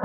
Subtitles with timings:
[0.00, 0.04] 聞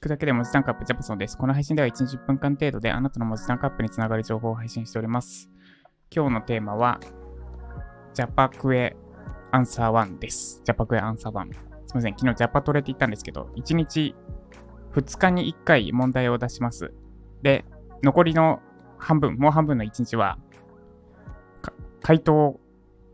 [0.00, 1.38] くだけで文字タンクアップジャパソンです。
[1.38, 5.48] この配信では1日10分間程度であなたの文字タンクアップにつながる情報を配信しております。
[6.10, 6.98] 今日のテーマは、
[8.14, 8.96] ジャパクエ
[9.52, 10.60] アンサー1です。
[10.64, 11.52] ジャパクエアンサー1。
[11.52, 14.16] すみません、昨日ジャパトレって言ったんですけど、1日
[14.92, 16.92] 2日に1回問題を出します。
[17.42, 17.64] で、
[18.02, 18.60] 残りの
[18.98, 20.36] 半分、もう半分の1日は、
[22.02, 22.58] 回答、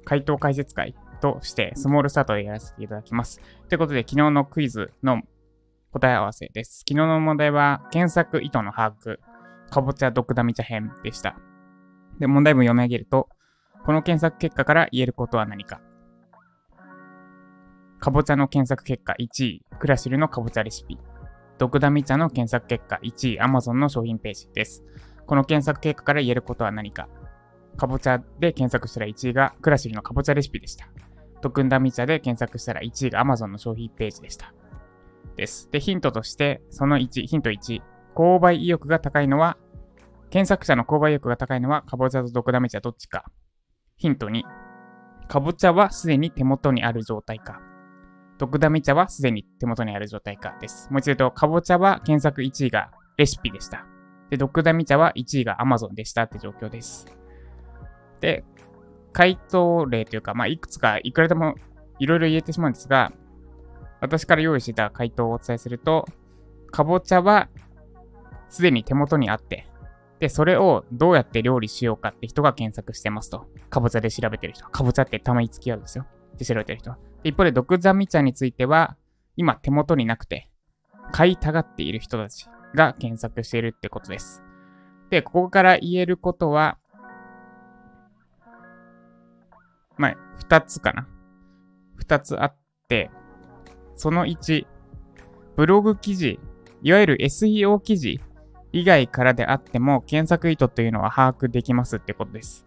[0.05, 3.41] 回答解説会として、スモールスタートでやらせていただきます。
[3.69, 5.23] ということで、昨日のクイズの
[5.93, 6.81] 答え合わせです。
[6.81, 9.19] 昨日の問題は、検索意図の把握、
[9.71, 11.37] かぼちゃ毒ダミ茶編でした。
[12.19, 13.29] で、問題文読み上げると、
[13.87, 15.81] この検索結果から言えることは何か。
[18.01, 20.99] かぼちゃの検索結果1位、クラシルのかぼちゃレシピ。
[21.59, 24.83] 毒ダミ茶の検索結果1位、Amazon の商品ページです。
[25.27, 27.09] この検索結果から言えることは何か。
[27.77, 30.89] かぼちゃで検索したら1位がクラシルのかぼちゃレシピでした。
[31.43, 34.55] 毒ダミ茶で検索したら1位が Amazon の商品ページでした。
[35.37, 35.69] です。
[35.71, 37.83] で、ヒントとして、その1、ヒント1、
[38.15, 39.59] 購買意欲が高いのは、
[40.31, 43.25] 検索者の購買意欲が高いのは、かぼちゃと毒ダミ茶どっちか。
[43.97, 44.43] ヒント2、
[45.29, 47.61] かぼちゃはすでに手元にある状態か。
[48.39, 50.91] 毒ダミ茶はすでに手元にある状態かです。
[50.91, 53.87] もう一度言うと、かぼちゃは検索1位がレシピでした。
[54.31, 57.07] で、毒ダミ茶は1位が Amazon でしたって状況です。
[58.21, 58.45] で、
[59.13, 61.55] 回答例というか、まあ、いくつか、いくらでも
[61.99, 63.13] いろいろ言えてしまうんですが、
[64.01, 66.07] 私から用意してた回答をお伝えすると、
[66.71, 67.49] かぼちゃは
[68.49, 69.67] すでに手元にあって、
[70.19, 73.47] で、それをどうやって料理しようかって人が検索してますと。
[73.71, 74.65] かぼちゃで調べてる人。
[74.67, 76.07] かぼちゃってたまに付き合うんですよ。
[76.39, 76.93] で調べてる人。
[77.23, 78.97] で一方で、毒ザミ茶については、
[79.37, 80.49] 今手元になくて、
[81.11, 84.45] 買いたがっている人たちが検索しているってことです。
[85.11, 86.79] で、ここから言えることは、
[89.97, 91.09] まあ、二つかな。
[91.97, 92.57] 二つあっ
[92.89, 93.11] て、
[93.97, 94.67] その1、
[95.57, 96.41] ブログ記事、
[96.83, 98.21] いわゆる SEO 記事
[98.73, 102.65] 以外からであっても検索意図というのは把握できますってことです。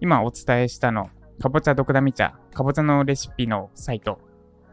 [0.00, 4.20] 今お伝えしたの、かぼちゃドクダミ茶、かぼちゃのレシピのサイト、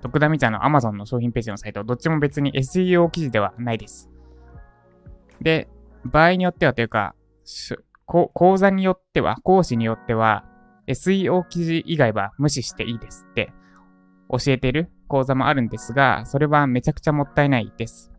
[0.01, 4.09] ドクダミ茶の Amazon の商品ページのサイト、どっちも別に SEO 記事ではないです。
[5.41, 5.67] で、
[6.05, 7.15] 場合によってはというか、
[8.05, 10.45] 講座によっては、講師によっては、
[10.87, 13.51] SEO 記事以外は無視していいですって
[14.29, 18.11] 教えてる講座もあるんですが、それはめちゃくちゃもったいないです。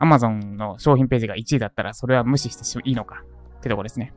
[0.00, 3.22] Amazon の商品ページが1位だったら、それは無視してしいいのか
[3.58, 4.14] ってとこですね。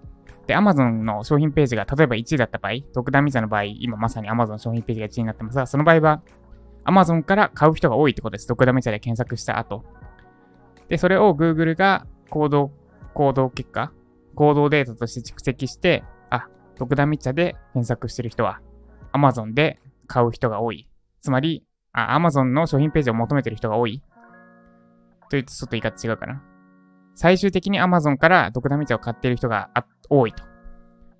[0.47, 6.21] で、Amazon の商品ページが例えば1位だった場合、特段ミザの場合、今まさに Amazon 商品ページが1位になってますが、その場合は
[6.85, 8.47] Amazon から買う人が多いってことです。
[8.47, 9.83] 特段ミザで検索した後。
[10.89, 12.71] で、それを Google が行動、
[13.13, 13.91] 行動結果、
[14.35, 16.03] 行動データとして蓄積して、
[16.73, 18.61] あ、特段ミ茶で検索してる人は
[19.13, 20.87] Amazon で買う人が多い。
[21.21, 24.01] つまり、あ、Amazon の商品ページを求めてる人が多い。
[25.29, 26.43] というと、ちょっと言い方違うかな。
[27.15, 29.69] 最終的に Amazon からドクダミ茶を買っている人が
[30.09, 30.43] 多いと。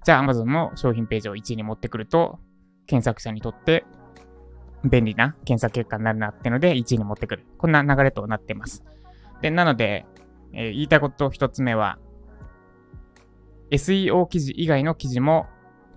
[0.04, 2.40] じゃあ Amazon の商品ページを1位に持ってくると、
[2.88, 3.86] 検索者にとって
[4.84, 7.46] 便利な検索結果になるなってので1位に持ってくる。
[7.58, 8.84] こんな流れとなっています。
[9.42, 10.06] で、なので、
[10.54, 11.98] えー言いたいこと一つ目は、
[13.74, 15.48] SEO 記事以外の記事も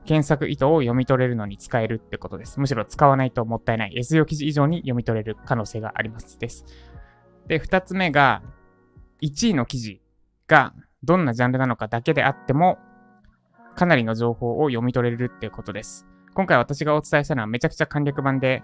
[0.07, 2.59] 検索意図を読み取れるのに使えるってことです。
[2.59, 3.95] むしろ使わないともったいない。
[3.99, 6.39] SEO 記事以上に読み取れる可能性があります。
[6.39, 6.65] です。
[7.49, 8.43] で、二つ目が、
[9.23, 10.01] 1位の記事
[10.47, 12.79] がどんなジャンルなのかだけであっても、
[13.75, 16.07] かなりの情報を読み取れるってことです。
[16.35, 18.63] 今回私がお伝えしたのはめちゃくちゃ簡略版で、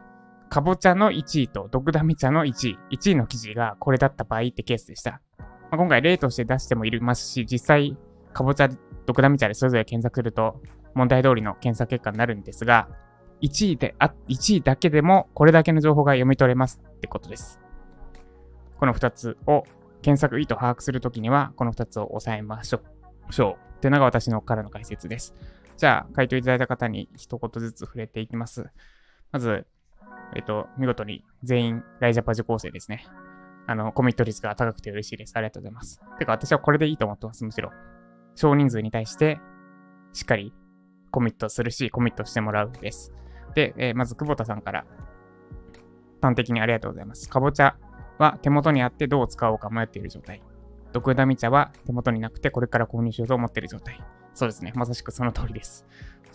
[0.48, 5.22] かぼちゃの1位とドクダミ茶の1位、1位の記事がこれだった場合ってケースでした。
[5.38, 7.96] まあ、今回例として出してもいますし、実際、
[8.32, 8.68] かぼちゃ、
[9.06, 10.60] ドクダミ茶でそれぞれ検索すると、
[10.94, 12.88] 問題通りの検索結果になるんですが、
[13.40, 17.60] 1位で、あ、1位だけでもこれだけの情報が読み取れますってことです。
[18.78, 19.64] この2つを
[20.02, 22.80] 検索意図把握するときには、この2つを押さえましょ
[23.28, 23.32] う。
[23.32, 25.34] しょうというのが私のからの解説です。
[25.76, 28.66] じゃあ、回答いただいた方に一言ずつ触れていきます。
[29.32, 29.66] まず、
[30.34, 33.06] えっと、見事に全員ライジャパ受講生ですね。
[33.66, 35.32] あの、コミット率が高くて嬉しいです。
[35.36, 36.00] ありがとうございます。
[36.18, 37.70] てか、私はこれでいいと思ってます、むしろ。
[38.34, 39.40] 少人数に対して、
[40.12, 40.52] しっかり
[41.10, 43.12] コミットするし、コミットしてもらうです。
[43.54, 44.84] で、えーまず、久保田さんから、
[46.20, 47.28] 端的にありがとうございます。
[47.28, 47.76] かぼちゃ
[48.18, 50.42] は手元にあってどう使おうか迷っている状態。
[50.92, 53.98] 毒ダミ茶は手元になくてこれから購入しようと思っている状態。
[54.34, 54.72] そうですね。
[54.74, 55.86] まさしくその通りです。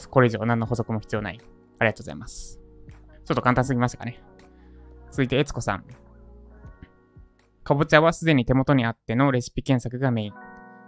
[0.10, 1.40] これ以上何の補足も必要ない。
[1.80, 2.60] ありがとうございます。
[3.26, 4.22] ちょっと簡単すぎましたかね。
[5.12, 5.86] 続いて、えつこさん。
[7.64, 10.34] かぼちゃはすでに手元にあってのレシピ検索がメイン。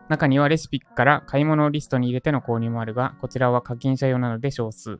[0.10, 5.00] 中にはレシピから買い物リストに入れての購入もあるが、こちらは課金者用なので少数。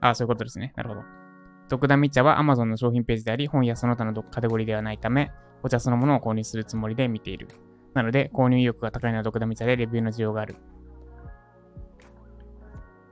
[0.00, 0.72] ああ、そういうことですね。
[0.74, 1.02] なるほど。
[1.68, 5.30] ドクダミ茶は Amazon の商品ページであり、本やその他のカテゴリーではないため、
[5.62, 7.48] お茶そのものを購入するつもりで見ている。
[7.92, 10.56] なので、購入意欲が高いのはドクダミ茶でレビューの需要がある。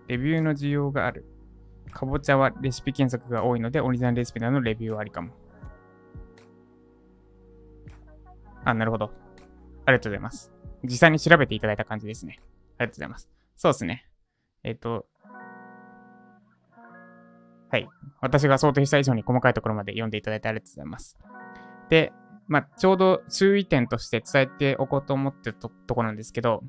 [0.08, 1.26] レビューの需要がある。
[1.92, 5.32] かぼちゃはレシピ検索が多いので、オリジナルレシピなどのレビューはありかも。
[8.64, 9.25] あ、なるほど。
[9.86, 10.52] ありがとうございます。
[10.84, 12.38] 実際に調べていただいた感じですね。
[12.78, 13.28] ありがとうございます。
[13.56, 14.06] そうですね。
[14.62, 15.06] えっ、ー、と、
[17.70, 17.88] はい。
[18.20, 21.16] 私が想定した以上に細かいところまで読んでいただいてありがとうございます。
[21.88, 22.12] で、
[22.48, 26.62] まあ、ちょうど注意点として伝えておこうと思ってるところなんですけど、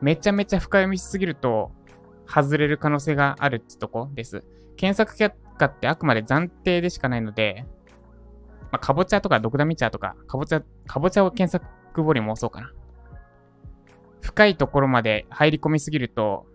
[0.00, 1.72] めちゃめちゃ深読みしすぎると、
[2.26, 4.44] 外れる可能性があるってとこです。
[4.76, 7.64] 検索結果ってあくまで暫定でしかないので、
[8.72, 11.66] まあ、かぼちゃとかドクダミチャーとか、かぼちゃ、かぼちゃを検索
[12.02, 12.72] ボリューム多そうかな。
[14.20, 16.46] 深いところまで入り込みすぎると、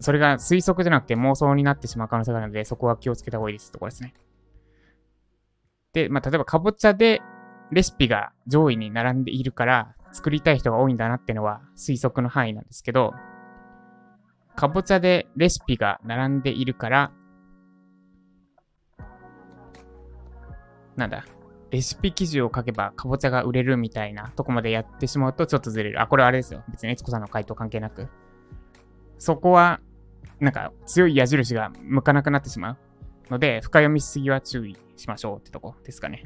[0.00, 4.14] それが推測じゃなくて妄想になってしまう可能性があるので、そこは気をつけた方がいいですところですね。
[5.92, 7.22] で、まあ、例えばかぼちゃで
[7.70, 13.14] レシピが上位に並んでいるから、作りたい人が多いんだなっていうのは推測の範囲なんですけど、
[14.56, 17.12] かぼちゃでレシピが並んでいるから、
[20.96, 21.24] なんだ、
[21.74, 26.00] レシピ記事を書けばかぼちゃが売れるみたいなとこまでやってしまうとちょっとずれる。
[26.00, 26.62] あ、これあれですよ。
[26.68, 28.06] 別に悦子さんの回答関係なく。
[29.18, 29.80] そこは、
[30.38, 32.76] なんか強い矢印が向かなくなってしまう
[33.28, 36.24] ので、深読みしすぎは注意しましょうってとこですかね。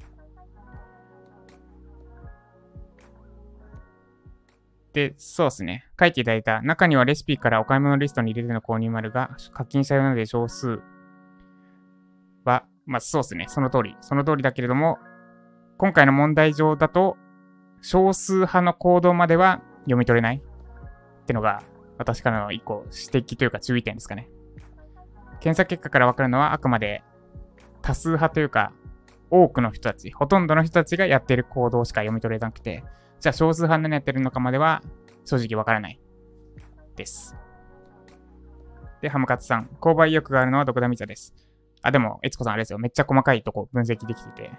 [4.92, 5.86] で、そうですね。
[5.98, 10.80] 書いていただいた中にはレシピからお買い物リストに入れての購入丸が課金したようなので少数
[12.44, 13.46] は、まあそうですね。
[13.48, 13.96] その通り。
[14.02, 14.98] その通りだけれども、
[15.78, 17.16] 今回の問題上だと、
[17.80, 21.62] 少数派の行動までは読み取れないってのが、
[21.98, 24.28] 私からの一個指摘というか注意点ですかね。
[25.40, 27.04] 検索結果からわかるのはあくまで
[27.80, 28.72] 多数派というか、
[29.30, 32.82] 多くの人たち、ほとんどの人たちがやってる行動しか読み取れなくて、
[33.20, 34.82] じゃあ少数派何やってるのかまでは
[35.24, 36.00] 正直わからない
[36.96, 37.36] です。
[39.00, 39.70] で、ハムカツさん。
[39.80, 41.34] 購買意欲があるのはドクダミ茶です。
[41.82, 42.80] あ、でも、エツコさんあれですよ。
[42.80, 44.50] めっちゃ細かいとこ分析できてて、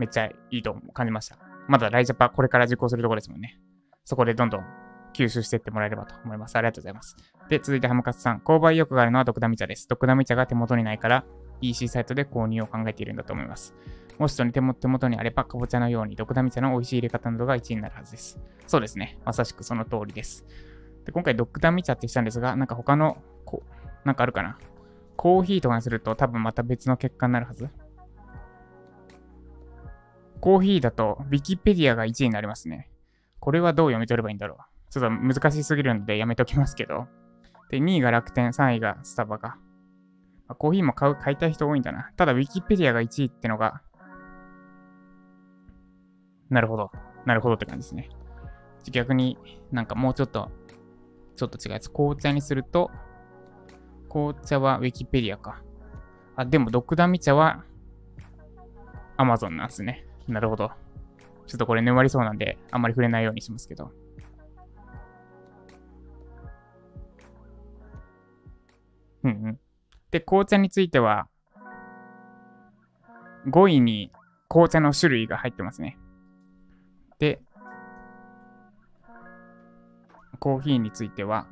[0.00, 1.38] めっちゃいいと感じました。
[1.68, 3.60] まだライジャパこれから実行するところですもんね。
[4.04, 4.64] そこでどんどん
[5.12, 6.56] 吸収していってもらえればと思います。
[6.56, 7.16] ありがとうございます。
[7.50, 8.38] で、続いてハムカツさん。
[8.38, 9.86] 購買意欲があるのはドクダミ茶です。
[9.88, 11.24] ドクダミ茶が手元にないから、
[11.60, 13.74] EC サイトで購入を考えているんだと思います。
[14.18, 18.40] もしその手元にあれば、かぼちゃのように、ドクダミ茶の美味しい入れ方などが1位になるはずです。
[18.66, 19.18] そうですね。
[19.24, 20.46] まさしくその通りです。
[21.04, 24.58] で今回、ドクダミ茶ってしたんですが、なんか他の、こう、なんかあるかな。
[25.16, 27.68] コーヒーとかにすると多分また別の結果になるはず。
[30.40, 32.90] コーヒーだと、ウィキペディアが1位になりますね。
[33.40, 34.58] これはどう読み取ればいいんだろう。
[34.90, 37.06] ちょっと難しすぎるのでやめときますけど。
[37.70, 39.58] で、2位が楽天、3位がスタバか。
[40.58, 42.10] コーヒーも買う、買いたい人多いんだな。
[42.16, 43.82] ただ、ウィキペディアが1位ってのが、
[46.48, 46.90] なるほど。
[47.24, 48.08] なるほどって感じですね。
[48.90, 49.38] 逆に
[49.70, 50.50] なんかもうちょっと、
[51.36, 51.90] ちょっと違うやつ。
[51.90, 52.90] 紅茶にすると、
[54.08, 55.62] 紅茶はウィキペディアか。
[56.34, 57.64] あ、でも、ドクダミ茶は
[59.16, 60.06] Amazon なんですね。
[60.28, 60.70] なるほど。
[61.46, 63.90] ちょっとこれ沼りそうなんで、あんまり触れないようにしますけど。
[69.24, 69.60] うんうん。
[70.10, 71.28] で、紅茶については、
[73.46, 74.12] 5位に
[74.48, 75.98] 紅茶の種類が入ってますね。
[77.18, 77.40] で、
[80.38, 81.46] コーヒーについては、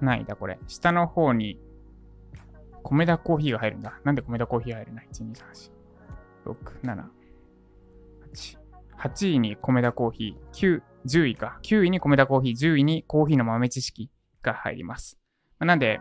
[0.00, 0.58] ないだ、これ。
[0.66, 1.60] 下の方に、
[2.82, 3.98] 米田コーヒーが入るんだ。
[4.04, 5.72] なんで米田コーヒーが入るんだ ?1、2、3、
[6.44, 7.04] 4、6、7、
[8.32, 8.58] 8。
[8.98, 11.58] 8位に米田コーヒー、9、10位か。
[11.62, 14.10] 9位に米田コーヒー、10位にコーヒーの豆知識、
[14.42, 15.18] が入ります。
[15.58, 16.00] なんで、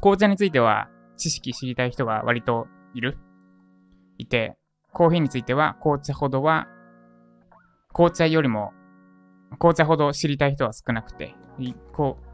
[0.00, 3.18] 紅茶については知識知りたい人が割といる？
[4.16, 4.56] いて、
[4.92, 6.66] コーヒーについては紅茶ほどは、
[7.92, 8.72] 紅茶よりも
[9.58, 11.34] 紅茶ほど知りたい人は少なくて、
[11.92, 12.27] こう、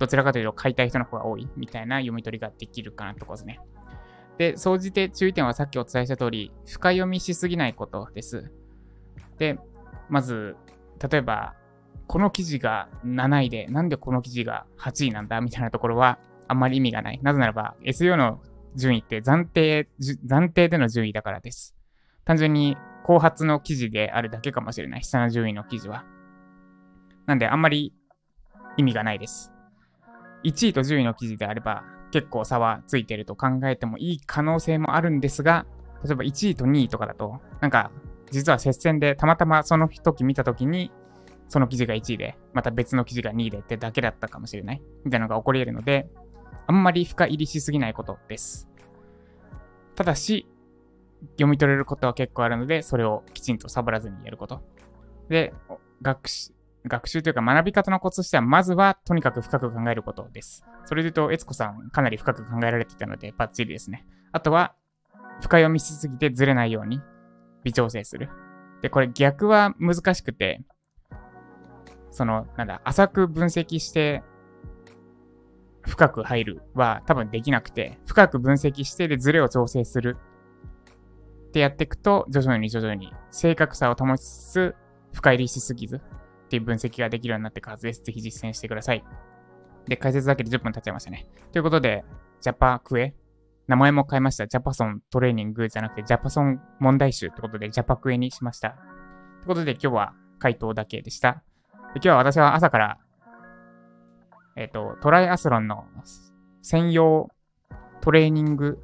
[0.00, 3.60] どちらかというと買いたい人の方が多いみたいな読み取りができるかなとこですね。
[4.38, 8.50] で、総じて注意点はさっきお伝えした通り、深読みしすぎないことです。
[9.36, 9.58] で、
[10.08, 10.56] まず、
[11.10, 11.54] 例えば、
[12.06, 17.20] この記事が7位で、なんでこの記事が8位なんだみたいなところはあんまり意味がない。
[17.22, 18.40] なぜならば SEO の
[18.76, 21.76] 順位って暫定、暫定での順位だからです。
[22.24, 25.04] 単純に後発の記事であるだけかもしれない。
[25.04, 26.04] 下の順位の記事は。
[27.26, 27.92] なんであんまり
[28.78, 29.52] 意味がないです。
[30.44, 35.66] 1位と10位の記事であれば結構差はついてると考えてもいい可能性もあるんですが、
[36.04, 37.90] 例えば1位と2位とかだと、なんか、
[38.30, 40.90] 実は接戦でたまたまその時見た時に、
[41.48, 44.82] その記事が1位で、また別の記事が2位でってだけだったかもしれない。
[45.04, 46.08] みたいなのが起こり得るので、
[46.66, 48.68] あんまり深入りしすぎないことです。
[49.94, 50.46] ただし、
[51.32, 54.62] 読み取れることは結構あるので、それをきちんとサボらずにやること。
[55.28, 55.52] で、
[56.02, 56.52] 学習、
[56.86, 60.64] 学習というか学び方のコツとしては、まずはとにかく深く考えることです。
[60.86, 64.06] それで言うと、悦子さんかなり深く考えられていたので、バッチリですね。
[64.32, 64.74] あとは、
[65.40, 67.00] 深読みしすぎてずれないように
[67.64, 68.28] 微調整する。
[68.82, 70.62] で、これ逆は難しくて、
[72.10, 74.22] その、なんだ、浅く分析して
[75.82, 80.16] 深く入るは多分できなくて、深く分析してでズレを調整する
[81.48, 84.74] ってやっていくと、徐々に徐々に正確さを保ちつつ、
[85.12, 86.00] 深入りしすぎず
[86.50, 88.02] っていう分析ができるようになっていくはずです。
[88.02, 89.04] ぜひ実践してください。
[89.86, 91.28] で、解説だけで10分経っちゃいましたね。
[91.52, 92.04] ということで、
[92.40, 93.14] ジャパクエ？
[93.68, 94.48] 名前も変えました。
[94.48, 98.70] ジャパソントレーニングじゃなくて、ジャパソン問題集ってことで、ジャパクエにしました。
[98.70, 98.78] とい
[99.44, 101.44] うことで、今日は回答だけでした。
[101.94, 102.98] で今日は私は朝から、
[104.56, 105.84] えっ、ー、と、トライアスロンの
[106.62, 107.28] 専用
[108.00, 108.80] トレーニング、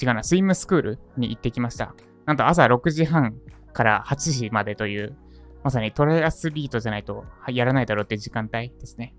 [0.00, 1.94] 違うな、スイムスクールに行ってきました。
[2.26, 3.34] なんと朝6時半
[3.72, 5.16] から8時までという、
[5.64, 9.14] まさにトライアスリートじゃないとやらないだろうって時間帯ですね。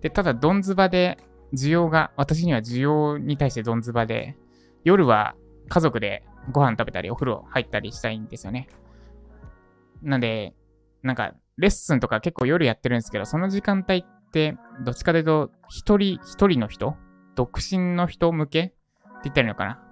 [0.00, 1.18] で、ただ、ドンズバで
[1.54, 4.36] 需要が、私には需要に対してドンズバで、
[4.84, 5.34] 夜は
[5.68, 8.68] 家族でご飯食べたりお風呂入ったりしたいんですよね。
[10.02, 10.54] なんで、
[11.02, 16.96] なんか、レッスンとか結構夜やってるんですけど、その時間帯って、どっちかというと、一人、一人の人
[17.34, 18.74] 独身の人向けって
[19.24, 19.82] 言ったらいいのかな？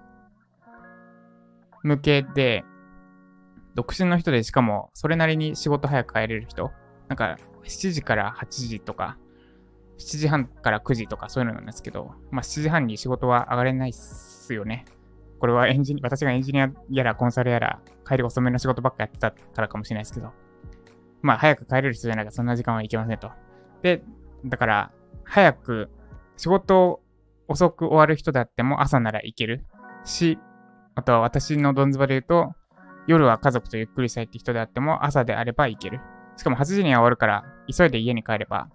[1.83, 2.63] 向けで、
[3.75, 6.71] 独身の人でしかも、それなりに仕事早く帰れる人
[7.07, 9.17] なんか、7時から8時とか、
[9.99, 14.85] 7時半から9時とかそういうのなんですけど、まあ7時半に仕事は上がれないっすよね。
[15.39, 20.31] これはエンジニ私がエンジニアやらコンサルやら帰り遅めの仕事ばっかやってたからかもしれないですけど、
[21.21, 23.31] まあ早く帰れる人じゃないかそんな時間はいけませんと。
[23.81, 24.03] で、
[24.45, 24.91] だから
[25.23, 25.89] 早く
[26.37, 27.01] 仕事
[27.47, 29.65] 遅く終わる人だっても朝なら行ける
[30.03, 30.39] し、
[30.95, 32.53] あとは私のどんずばで言うと、
[33.11, 35.99] 夜は家族とゆっくりしたいって人であっても朝であれば行ける。
[36.37, 38.69] しかも8時には終わるから急いで家に帰れば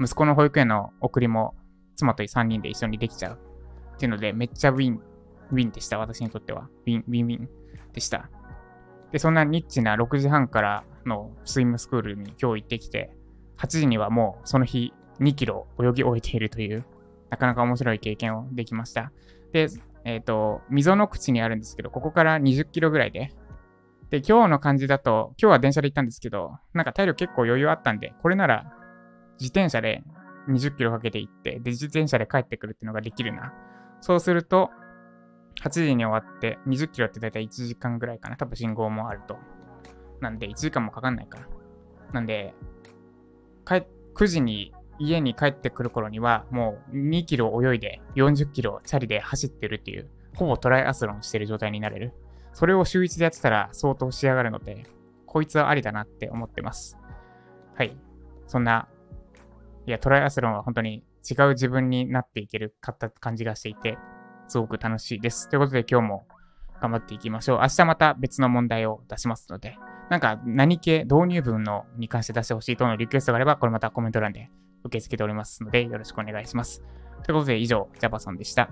[0.00, 1.54] 息子の保育園の送りも
[1.96, 3.38] 妻と3人で一緒にできちゃう。
[3.94, 5.02] っていうので、めっちゃウィン、
[5.52, 5.98] ウィンでした。
[5.98, 6.68] 私にとっては。
[6.86, 7.48] ウィン、ウィンウィン
[7.92, 8.30] でした。
[9.12, 13.10] で、そんなニッチな6時半からのスイムスクールに今日行ってきて、
[13.58, 16.86] 8時にはもうその日2キロ泳ぎ終えているという、
[17.28, 19.12] なかなか面白い経験をできました。
[19.52, 19.68] で、
[20.04, 23.34] えっ、ー、と、溝の口にあるんですけど、ここから20キロぐらいで、
[24.10, 28.72] で、今日の感じだと、今日は電車で行ったんですけど、なんか体力結構余裕あったんで、これなら
[29.38, 30.02] 自転車で
[30.48, 33.52] 20キロかけて行って、で、自転車で帰ってくるっていうのができるな。
[34.00, 34.70] そうすると、
[35.62, 38.36] 8時に終わって、20キロってだいたい1時間ぐらいかな。
[38.36, 39.38] 多分信号もあると。
[40.20, 41.46] なんで、1時間もかかんないから。
[42.12, 42.54] なんで、
[43.64, 52.12] 9時に家に帰ってくる頃には、もう2キロ泳いで、40キロチャリで走ってるっていう、ほぼトライアスロンしてる状態になれる。
[52.52, 54.86] それを週1でやってたら相当仕上がるので、
[55.26, 56.98] こいつはありだなって思ってます。
[57.74, 57.96] はい。
[58.46, 58.88] そんな
[59.86, 63.98] いや、トライアスロンは本当に違う自分になっていけるかった感じがしていて、
[64.48, 65.48] すごく楽しいです。
[65.48, 66.26] ということで今日も
[66.80, 67.58] 頑張っていきましょう。
[67.60, 69.76] 明日また別の問題を出しますので、
[70.08, 74.50] なんか何系導入文のに関して出してほしいとのリクエストがあれば、これまたコメント欄で
[74.84, 76.82] 受け付けておりますので、よろしくお願いします。
[77.22, 78.70] ということで以上、ジャパソンでした。